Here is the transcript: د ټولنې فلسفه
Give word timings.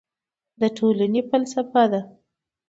د 0.59 0.61
ټولنې 0.77 1.21
فلسفه 1.29 2.01